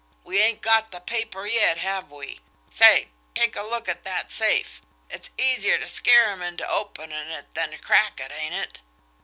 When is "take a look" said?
3.35-3.87